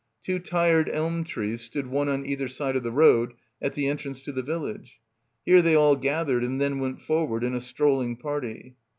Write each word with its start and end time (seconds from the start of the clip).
Two 0.23 0.39
tired 0.39 0.89
elm 0.89 1.23
trees 1.23 1.61
stood 1.61 1.85
one 1.85 2.09
on 2.09 2.25
either 2.25 2.47
side 2.47 2.75
of 2.75 2.81
the 2.81 2.91
road 2.91 3.33
at 3.61 3.75
the 3.75 3.87
entrance 3.87 4.19
to 4.23 4.31
the 4.31 4.41
village. 4.41 4.99
Here 5.45 5.61
they 5.61 5.75
all 5.75 5.95
gathered 5.95 6.43
and 6.43 6.59
then 6.59 6.79
went 6.79 6.99
forward 6.99 7.43
in 7.43 7.53
a 7.53 7.61
strolling 7.61 8.15
party. 8.15 8.77